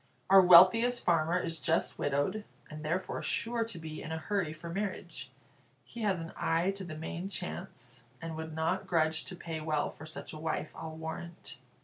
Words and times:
Our 0.31 0.41
wealthiest 0.41 1.03
farmer 1.03 1.37
is 1.39 1.59
just 1.59 1.99
widowed, 1.99 2.43
and 2.71 2.83
therefore 2.83 3.21
sure 3.21 3.63
to 3.65 3.77
be 3.77 4.01
in 4.01 4.11
a 4.11 4.17
hurry 4.17 4.51
for 4.51 4.67
marriage. 4.67 5.29
He 5.83 6.01
has 6.01 6.19
an 6.19 6.33
eye 6.35 6.71
to 6.71 6.83
the 6.83 6.97
main 6.97 7.29
chance, 7.29 8.01
and 8.19 8.35
would 8.35 8.55
not 8.55 8.87
grudge 8.87 9.25
to 9.25 9.35
pay 9.35 9.61
well 9.61 9.91
for 9.91 10.07
such 10.07 10.33
a 10.33 10.39
wife, 10.39 10.71
I'll 10.75 10.95
warrant." 10.97 11.59